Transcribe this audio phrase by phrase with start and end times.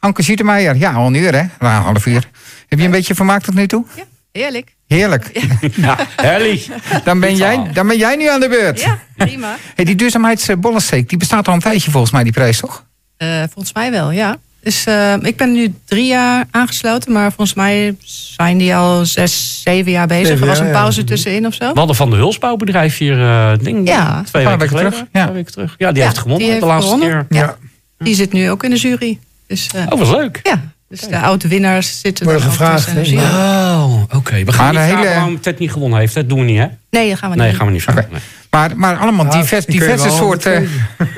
[0.00, 2.28] Anke Zietemeijer, ja, al een uur hè, Nou, een half uur.
[2.68, 3.84] Heb je een beetje vermaakt tot nu toe?
[3.96, 4.74] Ja, heerlijk.
[4.86, 5.30] Heerlijk.
[5.76, 6.62] Ja, Helly.
[7.04, 8.80] Dan ben, jij, dan ben jij nu aan de beurt.
[8.80, 9.56] Ja, prima.
[9.74, 12.84] Hey, die duurzaamheidsbollensteek, die bestaat al een tijdje volgens mij, die prijs, toch?
[13.16, 14.36] Eh, volgens mij wel, ja.
[14.62, 17.96] Dus eh, ik ben nu drie jaar aangesloten, maar volgens mij
[18.36, 20.26] zijn die al zes, zeven jaar bezig.
[20.26, 20.72] Zeven er was een ja.
[20.72, 21.72] pauze tussenin of zo.
[21.72, 24.22] We hadden van de Hulsbouwbedrijf hier, eh ding, Ja.
[24.22, 24.90] twee Een paar weken, geleden.
[24.92, 25.24] terug, ja.
[25.24, 25.74] Paar weken terug.
[25.78, 27.26] Ja, die Ja, heeft gewonnen die de heeft laatste gewonnen.
[27.28, 27.38] keer.
[27.40, 27.56] Ja.
[27.98, 29.18] Die zit nu ook in de jury.
[29.50, 30.40] Dus, eh, Oh, was leuk.
[30.42, 30.60] ja.
[30.88, 33.16] dus de oude winnaars zitten Worden gevraagd, jury.
[33.18, 34.44] Oh, oké.
[34.44, 36.14] We gaan Maar niet hele- waarom Ted niet gewonnen heeft.
[36.14, 36.66] Dat doen we niet, hè?
[36.90, 38.06] Nee, dat gaan we Nee, niet gaan we niet vragen.
[38.10, 38.20] Nee.
[38.50, 40.68] Maar, maar allemaal divers, diverse soorten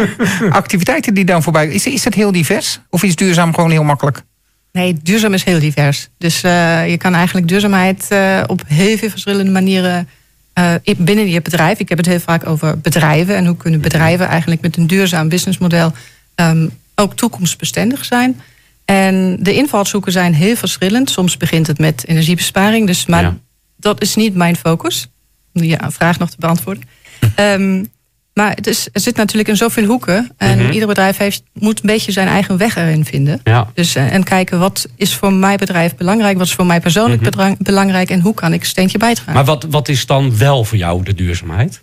[0.50, 1.66] activiteiten die dan voorbij...
[1.68, 2.80] Is, is dat heel divers?
[2.91, 4.22] Of is duurzaam gewoon heel makkelijk?
[4.72, 6.08] Nee, duurzaam is heel divers.
[6.19, 10.08] Dus eh, je kan eigenlijk duurzaamheid eh, op heel veel verschillende manieren
[10.52, 11.78] eh, in- binnen je bedrijf.
[11.78, 15.28] Ik heb het heel vaak over bedrijven en hoe kunnen bedrijven eigenlijk met een duurzaam
[15.28, 15.92] businessmodel
[16.34, 18.41] ehm, ook toekomstbestendig zijn.
[18.84, 21.10] En de invalshoeken zijn heel verschillend.
[21.10, 23.36] Soms begint het met energiebesparing, dus, maar Ja.
[23.77, 25.08] dat is niet mijn focus.
[25.55, 26.83] Om die vraag nog te beantwoorden.
[27.34, 27.84] Ehm,
[28.34, 30.31] maar het is, er zit natuurlijk in zoveel hoeken.
[30.36, 30.72] En Mhm.
[30.72, 33.41] ieder bedrijf heeft, moet een beetje zijn eigen weg erin vinden.
[33.44, 33.70] Ja.
[33.75, 37.36] Dus, eh, en kijken wat is voor mijn bedrijf belangrijk, wat is voor mij persoonlijk
[37.36, 37.55] Mhm.
[37.59, 39.33] belangrijk en hoe kan ik een steentje bijdragen.
[39.33, 41.83] Maar wat, wat is dan wel voor jou de duurzaamheid?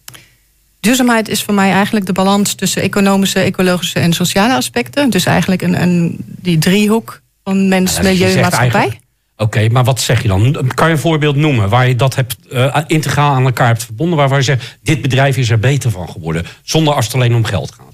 [0.80, 5.10] Duurzaamheid is voor mij eigenlijk de balans tussen economische, ecologische en sociale aspecten.
[5.10, 9.00] Dus eigenlijk een, een, die driehoek van mens, Ja, dus milieu en maatschappij.
[9.38, 10.72] Oké, maar wat zeg je dan?
[10.74, 14.18] Kan je een voorbeeld noemen waar je dat hebt, eh, integraal aan elkaar hebt verbonden,
[14.18, 17.44] waarvan je zegt, dit bedrijf is er beter van geworden, zonder als het alleen om
[17.44, 17.86] geld gaat?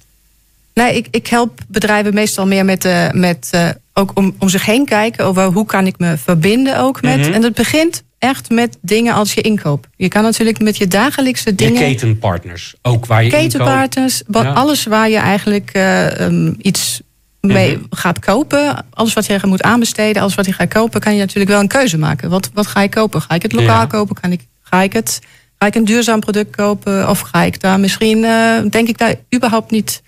[0.74, 4.66] Nee, ik, ik help bedrijven meestal meer met, eh, met eh, ook om, om zich
[4.66, 7.20] heen kijken over hoe kan ik me verbinden ook met.
[7.20, 7.32] Mhm.
[7.32, 9.88] En dat begint echt met dingen als je inkoop.
[9.96, 11.82] Je kan natuurlijk met je dagelijkse Je dingen.
[11.82, 14.52] ketenpartners, ook waar je ketenpartners, Ja.
[14.52, 17.02] alles waar je eigenlijk eh, ehm, iets
[17.42, 17.86] mee Mhm.
[17.90, 18.86] gaat kopen.
[18.94, 21.68] Alles wat je moet aanbesteden, alles wat je gaat kopen, kan je natuurlijk wel een
[21.68, 22.30] keuze maken.
[22.30, 23.22] Wat, wat ga ik kopen?
[23.22, 23.86] Ga ik het lokaal Ja.
[23.86, 24.16] kopen?
[24.22, 25.20] Kan ik, ga, ik het,
[25.60, 27.10] ga ik een duurzaam product kopen?
[27.10, 30.02] Of ga ik daar misschien, eh, denk ik daar überhaupt niet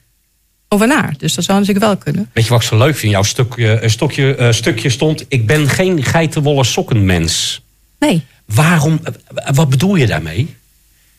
[0.69, 1.09] over na.
[1.17, 2.29] Dus dat zou natuurlijk wel kunnen.
[2.33, 3.11] Weet je wat ik zo leuk vind?
[3.11, 7.61] Jouw stukje, eh, stokje, stukje stond, ik ben geen geitenwolle sokkenmens.
[7.99, 8.25] Nee.
[8.45, 9.13] Waarom, eh,
[9.53, 10.55] wat bedoel je daarmee?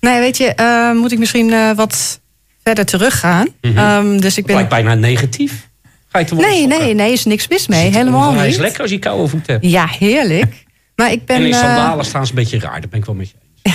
[0.01, 2.21] Nee, weet je, eh, moet ik misschien eh, wat
[2.65, 3.47] verder teruggaan.
[3.61, 4.55] Ehm, dus ik ben...
[4.55, 5.69] Lijkt bijna negatief.
[6.09, 6.79] Geitenwolle Nee, sokken.
[6.81, 7.91] nee, nee, is niks mis mee.
[7.91, 8.57] Helemaal niet.
[8.57, 9.65] lekker als je koude voeten hebt.
[9.67, 10.65] Ja, heerlijk.
[10.97, 12.81] Maar ik ben, en in sandalen staan ze een beetje raar.
[12.81, 13.75] Dat ben ik wel met je eens.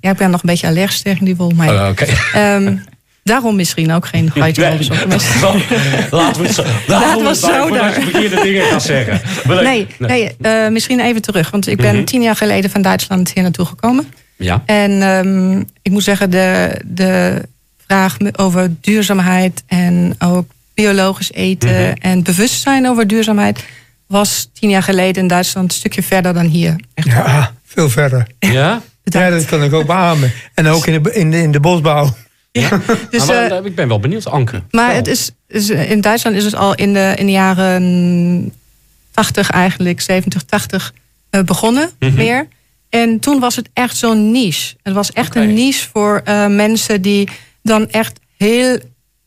[0.00, 1.50] ja, ik ben nog een beetje allergisch tegen die wol.
[1.50, 2.04] Maar Oh, Oké.
[2.32, 2.76] ehm,
[3.24, 5.62] daarom misschien ook geen sokken.
[6.10, 6.64] Laten we het zo.
[6.86, 7.92] Laten we het zo daar.
[7.92, 9.20] verkeerde dingen gaat zeggen.
[9.64, 11.50] Nee, nee eh, misschien even terug.
[11.50, 12.04] Want ik ben Mhm.
[12.04, 14.06] tien jaar geleden van Duitsland hier naartoe gekomen.
[14.36, 14.62] Ja.
[14.66, 17.42] En ehm, ik moet zeggen, de, de
[17.86, 21.92] vraag over duurzaamheid en ook biologisch eten Mhm.
[22.00, 23.64] en bewustzijn over duurzaamheid
[24.06, 26.76] was tien jaar geleden in Duitsland een stukje verder dan hier.
[26.94, 28.26] Echt Ja, veel verder.
[28.38, 28.82] Ja?
[29.04, 30.32] Ja, dat kan ik ook beamen.
[30.54, 32.14] En ook in de, in de, in de bosbouw.
[33.10, 34.62] Dus, Ah, maar, eh, eh, ik ben wel benieuwd, Anke.
[34.70, 38.52] Maar het is, is- in Duitsland is het al in de, in de jaren
[39.10, 40.92] 80 eigenlijk, 70, 80
[41.30, 42.14] eh, begonnen Mhm.
[42.14, 42.48] meer.
[42.88, 44.74] En toen was het echt zo'n niche.
[44.82, 47.28] Het was echt een niche voor eh, mensen die
[47.62, 48.78] dan echt heel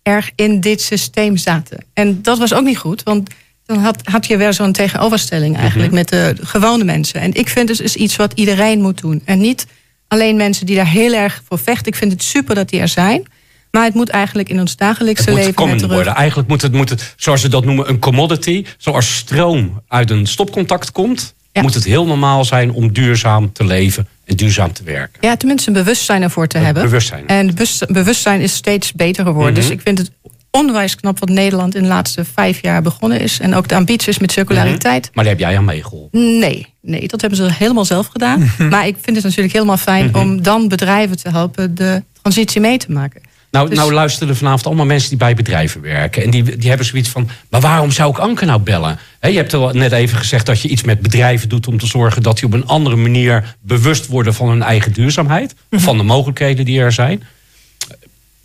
[0.03, 1.85] erg in dit systeem zaten.
[1.94, 3.30] En dat was ook niet goed, want
[3.66, 5.96] dan had, had je weer zo'n tegenoverstelling eigenlijk Mhm.
[6.00, 7.22] met de gewone mensen.
[7.22, 9.22] En ik vind het is iets wat iedereen moet doen.
[9.25, 9.66] En niet
[10.08, 11.88] alleen mensen die daar heel erg voor vechten.
[11.88, 13.26] Ik vind het super dat die er zijn.
[13.72, 16.16] Maar het moet eigenlijk in ons dagelijkse Het moet leven common worden.
[16.16, 18.66] Eigenlijk moet het, moet het, zoals ze dat noemen, een commodity.
[18.78, 21.62] Zoals stroom uit een stopcontact komt, Ja.
[21.62, 25.18] moet het heel normaal zijn om duurzaam te leven en duurzaam te werken.
[25.22, 26.84] Ja, tenminste een bewustzijn ervoor te Een hebben.
[26.84, 27.28] bewustzijn.
[27.28, 29.52] En bewust- bewustzijn is steeds beter geworden.
[29.54, 29.62] Mhm.
[29.62, 30.12] Dus ik vind het
[30.56, 33.40] onwijs knap wat Nederland in de laatste vijf jaar begonnen is.
[33.40, 35.10] En ook de ambities met circulariteit.
[35.14, 36.40] Maar daar heb jij aan meegeholpen.
[36.40, 38.52] Nee, nee, dat hebben ze helemaal zelf gedaan.
[38.70, 40.20] maar ik vind het natuurlijk helemaal fijn Mhm.
[40.20, 43.22] om dan bedrijven te helpen de transitie mee te maken.
[43.52, 46.24] Nou, Dus- nou luisteren vanavond allemaal mensen die bij bedrijven werken.
[46.24, 49.00] En die, die hebben zoiets van, maar waarom zou ik Anke nou bellen?
[49.22, 51.68] Je hebt al net even gezegd dat je iets met bedrijven doet...
[51.68, 55.56] om te zorgen dat die op een andere manier bewust worden van hun eigen duurzaamheid.
[55.72, 57.24] Van de mogelijkheden die er zijn.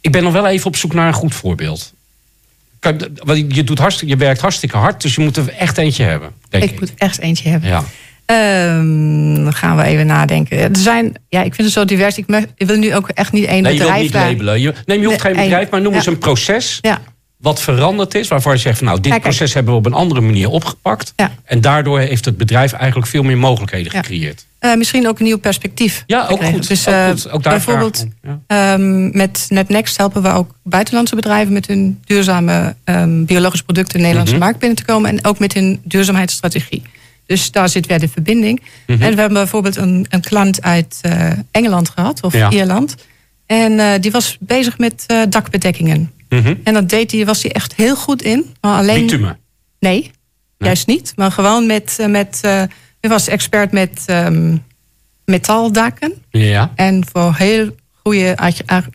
[0.01, 1.93] Ik ben nog wel even op zoek naar een goed voorbeeld.
[3.25, 6.31] Want Je, doet hartstikke, je werkt hartstikke hard, dus je moet er echt eentje hebben.
[6.49, 6.71] Denk ik.
[6.71, 7.69] Ik moet echt eentje hebben.
[7.69, 7.85] Ja.
[8.27, 10.59] Ehm, dan gaan we even nadenken.
[10.59, 12.19] Er zijn, ja, ik vind het zo divers.
[12.19, 14.61] Ik, me- ik wil nu ook echt niet één Nee, je wilt bedrijf niet labelen.
[14.61, 15.97] Je, nee, je hoeft geen bedrijf, maar noem ja.
[15.97, 16.79] eens een proces...
[16.81, 16.99] Ja.
[17.41, 19.37] Wat veranderd is, waarvan je zegt van nou, dit Kijk, kijk.
[19.37, 21.13] proces hebben we op een andere manier opgepakt.
[21.17, 21.31] Ja.
[21.45, 23.99] En daardoor heeft het bedrijf eigenlijk veel meer mogelijkheden Ja.
[24.03, 24.47] gecreëerd.
[24.59, 26.05] Eh, misschien ook een nieuw perspectief.
[26.07, 26.69] Ja, ook goed.
[26.69, 27.31] Dus ook eh, goed.
[27.31, 28.07] Ook daar bijvoorbeeld.
[28.23, 28.41] Ja.
[28.47, 33.99] ehm, met NetNext helpen we ook buitenlandse bedrijven met hun duurzame ehm, biologische producten in
[34.01, 34.45] de Nederlandse Mhm.
[34.45, 35.11] markt binnen te komen.
[35.11, 36.83] En ook met hun duurzaamheidsstrategie.
[37.27, 38.61] Dus daar zit weer de verbinding.
[38.87, 39.03] Mhm.
[39.03, 42.35] En we hebben bijvoorbeeld een, een klant uit eh, Engeland gehad, of.
[42.51, 42.95] Ierland.
[43.47, 45.23] En die was bezig met eh,
[46.31, 46.55] Mhm.
[46.65, 48.55] En dat deed hij, was hij echt heel goed in.
[48.61, 49.39] Maar alleen, Bitumen.
[49.79, 50.11] Nee,
[50.59, 51.13] juist niet.
[51.17, 51.97] Maar gewoon met.
[52.01, 52.51] eh, met eh,
[53.01, 54.57] hij was expert met ehm,
[55.25, 56.13] metaaldaken.
[56.31, 56.73] Ja.
[56.75, 58.89] En voor heel goede arch- ar-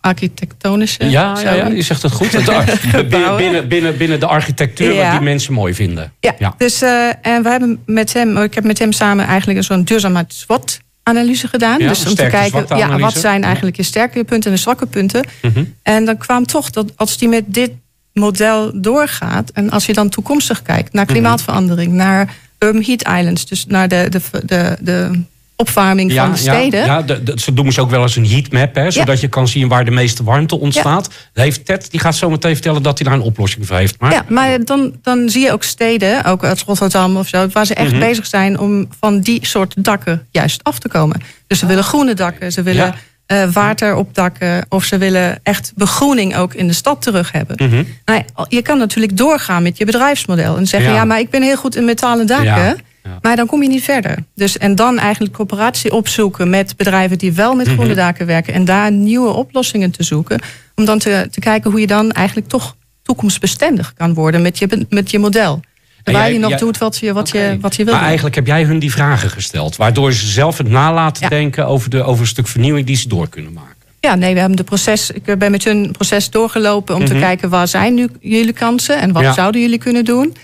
[0.00, 1.10] architectonische.
[1.10, 2.32] Ja, ja, je zegt het goed.
[2.32, 2.44] Het
[3.38, 5.02] binnen, binnen, binnen, de architectuur Ja.
[5.02, 6.12] wat die mensen mooi vinden.
[6.20, 6.54] Ja, Ja.
[6.58, 9.82] dus eh, en we hebben met hem, ik heb met hem samen eigenlijk een zo'n
[9.84, 11.78] duurzaamheid SWOT analyse gedaan.
[11.78, 14.86] Ja, dus om te kijken, ja, wat zijn eigenlijk je sterke punten en de zwakke
[14.86, 15.24] punten.
[15.42, 15.64] Mhm.
[15.82, 17.70] En dan kwam toch dat als die met dit
[18.12, 23.66] model doorgaat, en als je dan toekomstig kijkt naar klimaatverandering, naar urban heat islands, dus
[23.66, 25.22] naar de, de, de, de
[25.56, 26.84] opwarming van de steden.
[26.84, 29.68] Ja, ja ze noemen ze ook wel eens een heatmap, hè, zodat je kan zien
[29.68, 31.08] waar de meeste warmte ontstaat.
[31.32, 34.00] Heeft Ted, die gaat zo meteen vertellen dat hij daar een oplossing voor heeft.
[34.00, 37.66] Maar Ja, maar dan, dan zie je ook steden, ook uit Rotterdam of zo, waar
[37.66, 38.00] ze echt Mhm.
[38.00, 41.20] bezig zijn om van die soort dakken juist af te komen.
[41.46, 42.94] Dus ze willen groene dakken, ze willen
[43.26, 47.56] eh, water op dakken, of ze willen echt begroening ook in de stad terug hebben.
[47.68, 47.82] Mhm.
[48.04, 50.96] Nou, je kan natuurlijk doorgaan met je bedrijfsmodel en zeggen: Ja.
[50.96, 52.76] ja, maar ik ben heel goed in metalen dakken.
[53.06, 53.18] Ja.
[53.22, 54.18] Maar dan kom je niet verder.
[54.34, 57.96] Dus, en dan eigenlijk coöperatie opzoeken met bedrijven die wel met groene Mhm.
[57.96, 58.54] daken werken.
[58.54, 60.40] En daar nieuwe oplossingen te zoeken.
[60.74, 64.86] Om dan te, te kijken hoe je dan eigenlijk toch toekomstbestendig kan worden met je,
[64.90, 65.60] met je model.
[66.02, 67.92] Terwijl jij- je nog jij- doet wat je, wat je, wat je wil.
[67.92, 68.08] Maar doen.
[68.08, 69.76] eigenlijk heb jij hun die vragen gesteld.
[69.76, 71.28] Waardoor ze zelf het nalaten Ja.
[71.28, 73.74] denken over, de, over een stuk vernieuwing die ze door kunnen maken.
[74.00, 75.10] Ja, nee, we hebben de proces.
[75.10, 77.22] Ik ben met hun proces doorgelopen om te Mhm.
[77.22, 79.32] kijken waar zijn nu jullie kansen en wat Ja.
[79.32, 80.36] zouden jullie kunnen doen.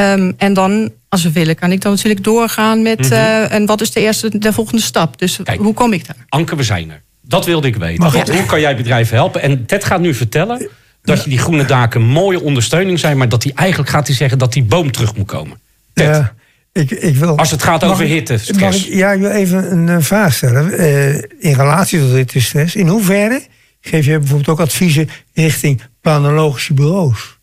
[0.00, 3.12] Ehm, en dan, als we willen, kan ik dan natuurlijk doorgaan met Mhm.
[3.12, 5.18] eh, en wat is de eerste, de volgende stap.
[5.18, 5.60] Dus Kijk.
[5.60, 6.16] hoe kom ik daar?
[6.28, 7.02] Anke, we zijn er.
[7.22, 8.06] Dat wilde ik weten.
[8.20, 9.42] Ik- Hoe kan jij bedrijven helpen?
[9.42, 10.68] En Ted gaat nu vertellen
[11.02, 13.16] dat je die groene daken mooie ondersteuning zijn...
[13.16, 15.58] maar dat hij eigenlijk gaat hij zeggen dat die boom terug moet komen.
[15.92, 16.34] Ted, Ja,
[16.72, 18.86] ik, ik wil, als het gaat over ik- hitte, Mag stress.
[18.86, 20.72] ik, ja, ik wil even een, eh, vraag stellen.
[20.78, 22.74] Eh, in relatie tot hittestress.
[22.74, 23.42] In hoeverre
[23.80, 27.38] geef je bijvoorbeeld ook adviezen richting planologische bureaus?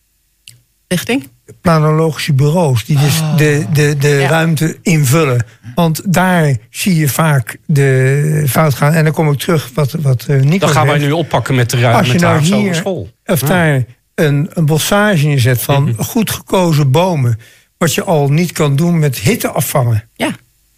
[0.88, 1.28] Richting?
[1.62, 4.28] Planologische bureaus die dus de, de, de Ja.
[4.28, 5.46] ruimte invullen.
[5.76, 8.94] Want daar zie je vaak de fout gaan.
[8.94, 11.70] En dan kom ik terug wat, wat eh, Nico Dat gaan wij nu oppakken met
[11.70, 13.10] de, ru- Als je met de nou hier- Hogeschool.
[13.26, 13.48] Of Ja.
[13.48, 13.84] daar
[14.16, 16.02] een, een bossage in zet van Mhm.
[16.04, 17.40] goed gekozen bomen.
[17.78, 20.04] Wat je al niet kan doen met hitte afvangen.
[20.16, 20.30] Ja.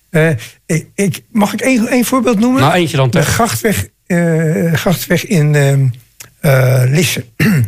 [0.10, 0.30] Eh,
[0.66, 2.62] ik, ik, mag ik één, één voorbeeld noemen?
[2.62, 3.26] Nou, eentje dan de Ted.
[3.28, 5.86] grachtweg, eh, grachtweg in ehm,
[6.40, 7.26] eh, Lisse.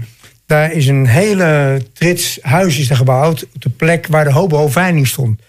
[0.52, 5.08] Daar is een hele trits huis is gebouwd op de plek waar de hobo veiling
[5.08, 5.42] stond.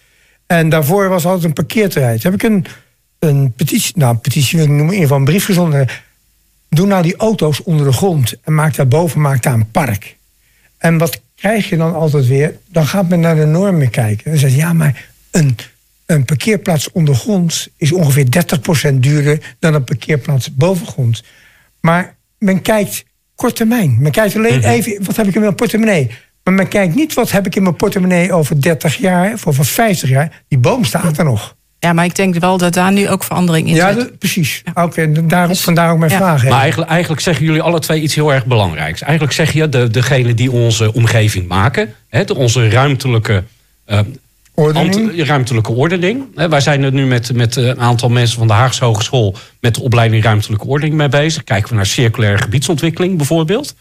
[0.46, 2.18] En daarvoor was altijd een parkeerterrein.
[2.22, 2.66] Heb ik een,
[3.18, 5.88] een petitie, nou petitie wil ik noemen, een brief gezonden.
[6.68, 10.16] Doe nou die auto's onder de grond en maak daarboven maak daar een park.
[10.78, 12.58] En wat krijg je dan altijd weer?
[12.68, 14.30] Dan gaat men naar de normen kijken.
[14.30, 15.56] Dan zegt ja, maar een,
[16.06, 18.26] een parkeerplaats ondergronds is ongeveer
[18.90, 21.22] 30% duurder dan een parkeerplaats bovengrond.
[21.80, 23.96] Maar men kijkt kort termijn.
[24.00, 24.68] Men kijkt alleen Mhm.
[24.68, 26.10] even, wat heb ik in mijn portemonnee?
[26.44, 29.64] Maar men kijkt niet, wat heb ik in mijn portemonnee over 30 jaar of over
[29.64, 30.42] 50 jaar.
[30.48, 31.56] Die boom staat er nog.
[31.78, 33.98] Ja, maar ik denk wel dat daar nu ook verandering in Ja, zit.
[33.98, 34.62] dat- precies.
[34.74, 36.16] Oké, daarop, vandaar ook mijn Ja.
[36.16, 36.42] vraag.
[36.42, 36.48] hè.
[36.48, 39.02] Maar eigenlijk, eigenlijk zeggen jullie alle twee iets heel erg belangrijks.
[39.02, 41.94] Eigenlijk zeg je, de, degene die onze omgeving maken...
[42.08, 43.44] Hè, de, onze ruimtelijke,
[43.84, 43.98] eh,
[44.54, 45.24] Ordening.
[45.26, 46.24] ruimtelijke ordening...
[46.48, 49.34] Wij zijn er nu met, met een aantal mensen van de Haagse Hogeschool...
[49.60, 51.44] met de opleiding ruimtelijke ordening mee bezig.
[51.44, 53.74] Kijken we naar circulaire gebiedsontwikkeling bijvoorbeeld.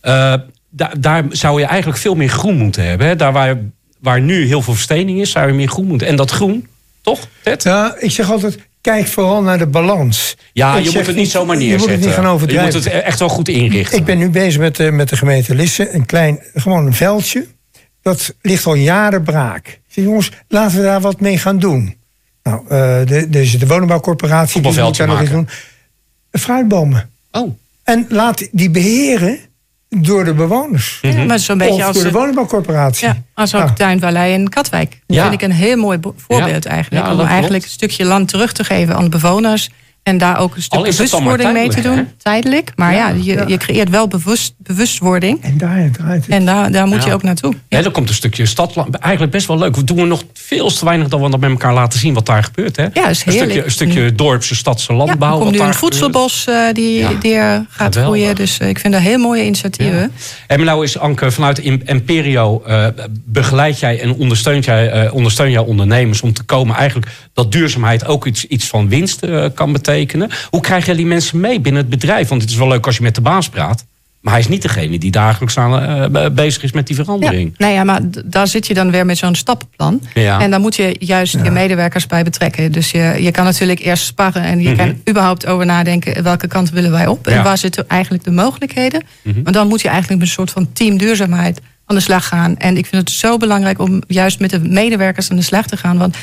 [0.00, 0.34] Eh,
[0.70, 3.06] da- daar zou je eigenlijk veel meer groen moeten hebben.
[3.06, 3.16] Hè.
[3.16, 3.58] Daar waar,
[4.00, 6.06] waar nu heel veel verstening is, zou je meer groen moeten.
[6.06, 6.66] En dat groen,
[7.02, 7.62] toch, Ted?
[7.62, 10.36] Ja, ik zeg altijd, kijk vooral naar de balans.
[10.52, 11.88] Ja, Ik je moet het niet zomaar Je neerzetten.
[11.88, 12.74] moet het niet gaan Je overdrijven.
[12.74, 13.98] moet het echt wel goed inrichten.
[13.98, 15.94] Ik ben nu bezig met, de- met de gemeente Lisse.
[15.94, 17.46] Een klein, gewoon een veldje.
[18.02, 19.66] Dat ligt al jaren braak.
[19.66, 21.96] Ik zeg, jongens, laten we daar wat mee gaan doen.
[22.42, 22.68] Nou, eh
[23.06, 24.62] de, dus de woningbouwcorporatie...
[24.62, 25.60] die Voetbalveldje moet daar nog iets maken.
[26.32, 26.40] doen.
[26.40, 27.10] Fruitbomen.
[27.32, 27.56] Oh.
[27.84, 29.38] En laat die beheren
[29.88, 30.98] door de bewoners.
[31.02, 33.06] Ja, maar zo'n beetje of als, door de eh, woningbouwcorporatie.
[33.06, 34.90] ja, als ook Nou, Tuinvallei in Katwijk.
[35.06, 35.22] Dat Ja.
[35.28, 36.70] vind ik een heel mooi voorbeeld Ja.
[36.70, 37.06] eigenlijk.
[37.06, 39.70] Ja, om eigenlijk een stukje land terug te geven aan de bewoners.
[40.02, 42.72] En daar ook een stuk dan bewustwording mee te doen, tijdelijk, tijdelijk.
[42.76, 43.44] Maar ja, je, ja.
[43.46, 45.42] je creëert wel bewust, bewustwording.
[45.42, 46.34] En daar draait het.
[46.34, 47.06] En daar, daar moet Ja.
[47.08, 47.54] je ook naartoe.
[47.68, 48.94] Ja, er komt een stukje stadland.
[48.94, 49.76] Eigenlijk best wel leuk.
[49.76, 52.26] We doen er nog veel te weinig dat we dat met elkaar laten zien wat
[52.26, 52.76] daar gebeurt.
[52.76, 52.86] Hè?
[52.92, 53.50] Ja, is een heerlijk.
[53.50, 55.32] stukje, een stukje dorpse, stadse Ja, landbouw.
[55.36, 57.10] er komt nu een voedselbos eh, die, Ja.
[57.20, 58.02] die er gaat Geweldig.
[58.02, 58.34] groeien.
[58.36, 60.12] Dus ik vind dat heel mooie initiatieven.
[60.46, 62.86] En nou is Anke, vanuit Im- Imperio eh,
[63.24, 68.06] begeleid jij en ondersteunt jij, eh, ondersteun jij ondernemers om te komen eigenlijk dat duurzaamheid
[68.06, 69.88] ook iets, iets van winst eh, kan betekenen.
[70.50, 72.28] Hoe krijg jij die mensen mee binnen het bedrijf?
[72.28, 73.84] Want het is wel leuk als je met de baas praat.
[74.20, 77.04] Maar hij is niet degene die dagelijks aan, eh, be- bezig is met die Ja,
[77.04, 77.54] verandering.
[77.56, 80.00] nou ja, maar daar zit je dan weer met zo'n stappenplan.
[80.14, 80.40] Ja.
[80.40, 82.72] En daar moet je juist je medewerkers bij betrekken.
[82.72, 84.76] Dus je, je kan natuurlijk eerst sparren en je Mhm.
[84.76, 87.32] kan überhaupt over nadenken welke kant willen wij op Ja.
[87.32, 89.02] en waar zitten eigenlijk de mogelijkheden.
[89.22, 89.42] Mhm.
[89.42, 92.56] Maar dan moet je eigenlijk met een soort van team duurzaamheid aan de slag gaan.
[92.56, 95.76] En ik vind het zo belangrijk om juist met de medewerkers aan de slag te
[95.76, 95.98] gaan.
[95.98, 96.16] Want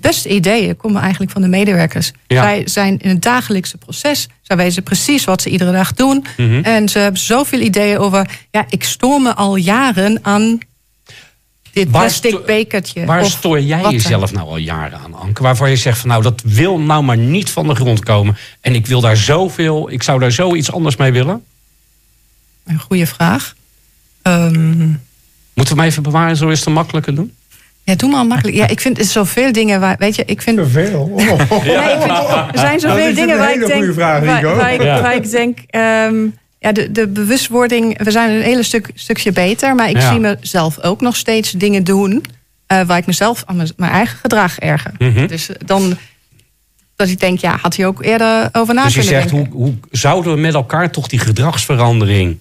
[0.00, 2.12] beste ideeën komen eigenlijk van de medewerkers.
[2.26, 2.42] Ja.
[2.42, 4.28] Zij zijn in het dagelijkse proces.
[4.42, 6.24] Zij weten precies wat ze iedere dag doen.
[6.36, 6.60] Mhm.
[6.62, 8.30] En ze hebben zoveel ideeën over.
[8.50, 10.58] Ja, ik stoor me al jaren aan
[11.72, 13.04] dit Waar plastic bekertje.
[13.04, 15.42] Waar stoor jij jezelf nou al jaren aan, Anke?
[15.42, 18.36] Waarvan je zegt van nou, dat wil nou maar niet van de grond komen.
[18.60, 21.44] En ik wil daar zoveel, ik zou daar zoiets anders mee willen.
[22.64, 23.54] Een goede vraag.
[24.22, 24.88] Ehm,
[25.54, 27.32] Moeten we hem even bewaren, zo is het makkelijker doen?
[27.84, 28.56] Ja, doe maar makkelijk.
[28.56, 29.96] Ja, ik vind er zoveel dingen waar.
[29.98, 30.58] Weet je, ik vind.
[30.58, 31.00] Zoveel.
[31.12, 31.16] Oh.
[31.64, 33.92] Nee, ik vind, er zijn Nou, zoveel is dingen waar ik denk.
[33.94, 35.00] vraag, waar, ik, Ja.
[35.02, 35.58] waar ik denk.
[36.58, 38.02] ja, de, de bewustwording.
[38.04, 39.74] We zijn een hele stuk, stukje beter.
[39.74, 40.10] Maar ik Ja.
[40.10, 42.24] zie mezelf ook nog steeds dingen doen.
[42.66, 44.92] eh, waar ik mezelf aan mijn, mijn eigen gedrag erger.
[44.98, 45.26] Mhm.
[45.26, 45.96] Dus eh, dan.
[46.96, 49.74] Dat ik denk, ja, had hij ook eerder over na Dus je zegt, hoe, hoe
[49.90, 52.38] zouden we met elkaar toch die gedragsverandering...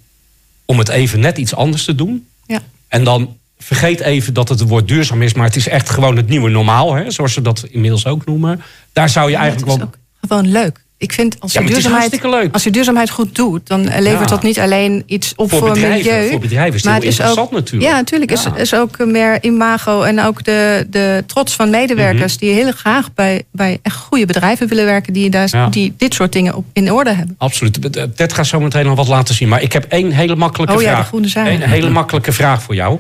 [0.65, 2.27] om het even net iets anders te doen?
[2.47, 2.59] Ja.
[2.88, 5.34] En dan vergeet even dat het het woord duurzaam is...
[5.34, 8.62] maar het is echt gewoon het nieuwe normaal, hè, zoals ze dat inmiddels ook noemen.
[8.93, 9.89] Daar zou je Ja, eigenlijk het wel...
[9.89, 10.82] is ook gewoon leuk.
[10.98, 14.25] Ik vind als je, het duurzaamheid, als je duurzaamheid goed doet, dan levert Ja.
[14.25, 16.29] dat niet alleen iets op Voor voor, bedrijven, milieu.
[16.29, 17.91] voor bedrijven is het maar heel is ook, interessant natuurlijk.
[17.91, 18.32] Ja, natuurlijk.
[18.32, 22.46] Is, is ook meer imago en ook de, de trots van medewerkers Mhm.
[22.46, 26.32] die heel graag bij, bij echt goede bedrijven willen werken, die, daar, die dit soort
[26.34, 27.36] dingen op, in orde hebben.
[27.38, 27.79] Absoluut.
[28.15, 29.48] Ted gaat zo meteen nog wat laten zien.
[29.48, 31.08] Maar ik heb één hele makkelijke Oh ja, de vraag.
[31.08, 31.48] groene zaak.
[31.48, 33.00] Een hele makkelijke vraag voor jou.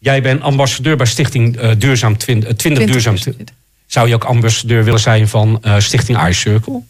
[0.00, 3.16] Jij bent ambassadeur bij Stichting eh, Duurzaam 20, eh, 20 Duurzaam.
[3.86, 6.80] Zou je ook ambassadeur willen zijn van eh, Stichting iCircle?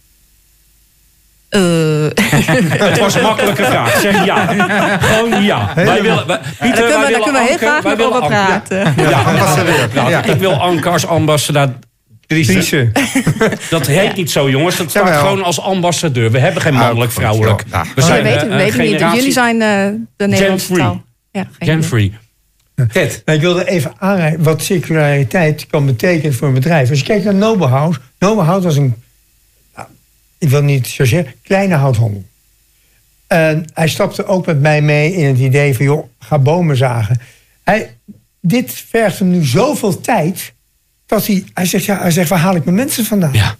[1.49, 1.61] Eh,
[2.87, 3.99] Het was een makkelijke vraag.
[3.99, 4.45] Zeg ja.
[4.97, 5.71] Gewoon ja.
[5.75, 8.93] Wij willen, wij, Pieter, daar kunnen wij kunnen we heel graag over praten.
[8.97, 9.89] Ja, ambassadeur.
[9.93, 10.23] Nou, Ja.
[10.23, 11.73] Ik wil Anke als ambassadeur.
[12.27, 12.91] Driese.
[13.69, 14.77] Dat heet niet zo, jongens.
[14.77, 16.31] Dat staat gewoon als ambassadeur.
[16.31, 17.63] We hebben geen mannelijk, vrouwelijk.
[17.71, 17.85] Ja.
[17.95, 19.15] We zijn we weten, we een weten niet.
[19.15, 19.87] Jullie zijn eh,
[20.17, 20.79] de Nederlandse free.
[20.79, 21.03] taal.
[21.31, 22.19] Ja, idee.
[22.93, 26.89] Nou, ik wilde even aanrijden wat circulariteit kan betekenen voor een bedrijf.
[26.89, 27.99] Als je kijkt naar Noble House.
[28.19, 28.93] Noble House was een,
[29.75, 29.87] nou,
[30.37, 32.23] ik wil niet chargeren, kleine houthandel.
[33.27, 37.19] En hij stapte ook met mij mee in het idee van, joh, ga bomen zagen.
[37.63, 37.97] Hij,
[38.41, 40.53] dit vergt hem nu zoveel tijd,
[41.05, 43.33] dat hij, hij zegt, ja, hij zegt, waar haal ik mijn mensen vandaan?
[43.33, 43.55] Ja.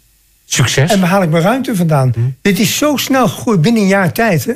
[0.46, 0.92] Succes.
[0.92, 2.14] En waar haal ik mijn ruimte vandaan?
[2.42, 4.46] Dit is zo snel gegroeid, binnen een jaar tijd.
[4.46, 4.54] Hè?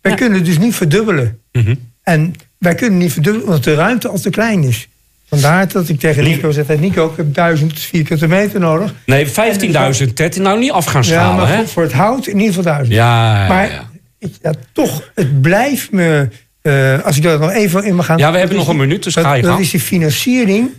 [0.00, 0.18] Wij Ja.
[0.18, 1.40] kunnen dus niet verdubbelen.
[1.52, 1.74] Mhm.
[2.04, 4.88] En wij kunnen niet verdubbelen omdat de ruimte al te klein is.
[5.28, 8.94] Vandaar dat ik tegen Nico zeg: Nico, ik heb duizend vierkante meter nodig.
[9.06, 10.36] Nee, 15.000, Ted.
[10.36, 11.56] Nou, niet af gaan Ja, schalen, maar hè?
[11.56, 12.94] voor, voor het hout in ieder geval duizend.
[12.96, 13.90] Ja, maar ja.
[14.18, 16.28] Ik, ja, toch, het blijft me.
[16.62, 18.18] eh, als ik daar nog even in mag gaan.
[18.18, 20.70] Ja, we hebben dat nog een minuut, dus dat, ga je dat is de financiering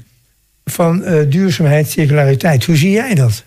[0.66, 2.66] van eh, duurzaamheid, circulariteit.
[2.66, 3.44] Hoe zie jij dat?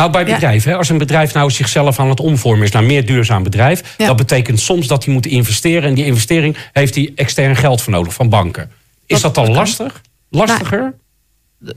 [0.00, 0.50] Nou, bij Ja.
[0.70, 0.76] hè.
[0.76, 3.94] Als een bedrijf nou zichzelf aan het omvormen is naar meer duurzaam bedrijf.
[3.98, 4.06] Ja.
[4.06, 5.88] Dat betekent soms dat hij moet investeren.
[5.88, 8.70] En die investering heeft hij extern geld voor nodig van banken.
[9.06, 10.00] Is dat, Dat- dan lastig?
[10.30, 10.94] Lastiger?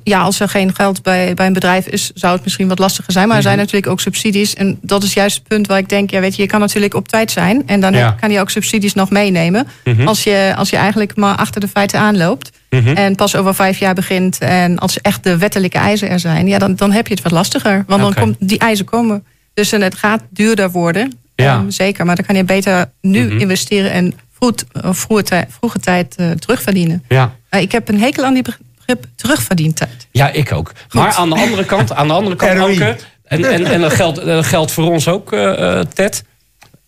[0.04, 3.12] ja, als er geen geld bij, bij een bedrijf is, zou het misschien wat lastiger
[3.14, 3.28] zijn.
[3.28, 3.52] Maar er Mhm.
[3.52, 4.54] zijn natuurlijk ook subsidies.
[4.54, 6.94] En dat is juist het punt waar ik denk, ja, weet je, je kan natuurlijk
[6.94, 7.64] op tijd zijn.
[7.66, 8.12] En dan Ja.
[8.20, 9.68] kan je ook subsidies nog meenemen.
[9.84, 10.08] Mhm.
[10.08, 12.52] Als, je, als je eigenlijk maar achter de feiten aanloopt.
[12.82, 12.88] Mhm.
[12.96, 14.38] En pas over vijf jaar begint.
[14.38, 17.32] En als echt de wettelijke eisen er zijn, ja, dan, dan heb je het wat
[17.32, 17.84] lastiger.
[17.88, 19.26] Want dan komt die eisen komen.
[19.54, 21.20] Dus en het gaat duurder worden.
[21.36, 21.56] Ja.
[21.56, 22.06] Ehm, zeker.
[22.06, 23.38] Maar dan kan je beter nu Mhm.
[23.38, 27.04] investeren en vroeg, eh, vroege, tijd, vroege tijd eh, terugverdienen.
[27.08, 27.36] Ja.
[27.50, 30.08] Maar ik heb een hekel aan die begrip terugverdientijd.
[30.12, 30.72] Ja, ik ook.
[30.92, 32.60] Maar aan de andere kant, aan de andere kant.
[32.60, 36.24] Anke, en, en, en dat, geldt, dat geldt voor ons ook, eh, eh, Ted.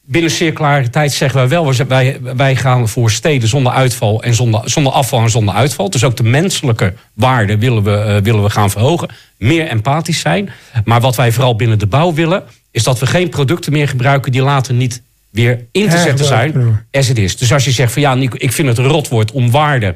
[0.07, 4.91] Binnen circulariteit zeggen wij wel, wij, wij gaan voor steden zonder uitval en zonder, zonder
[4.91, 5.89] afval en zonder uitval.
[5.89, 9.09] Dus ook de menselijke waarde willen we, eh, willen we gaan verhogen.
[9.38, 10.50] Meer empathisch zijn.
[10.85, 14.31] Maar wat wij vooral binnen de bouw willen, is dat we geen producten meer gebruiken
[14.31, 17.38] die later niet weer in te zetten zijn as it is.
[17.38, 19.95] Dus als je zegt van ja, Nico, ik vind het een rotwoord om waarde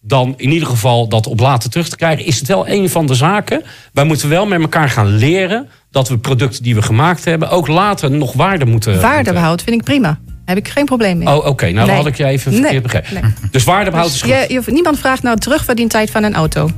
[0.00, 3.06] dan in ieder geval dat op later terug te krijgen, is het wel een van
[3.06, 3.62] de zaken.
[3.92, 7.66] Wij moeten wel met elkaar gaan leren dat we producten die we gemaakt hebben ook
[7.66, 9.00] later nog waarde moeten.
[9.00, 10.18] Waardebehoud vind ik prima.
[10.26, 11.28] Daar heb ik geen probleem mee.
[11.28, 11.64] Oh, oké.
[11.64, 11.86] Nou, Nee.
[11.86, 13.14] dan had ik je even Nee, verkeerd begrepen.
[13.14, 13.32] nee.
[13.50, 14.48] Dus waardebehoud is Dus goed.
[14.48, 16.70] je, je- niemand vraagt naar terugverdientijd van een auto.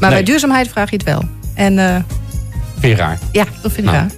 [0.00, 1.22] Maar bij duurzaamheid vraag je het wel.
[1.54, 1.94] En eh,
[2.78, 3.18] Vind je raar?
[3.32, 3.96] ja, dat vind ik Nou.
[3.96, 4.10] raar.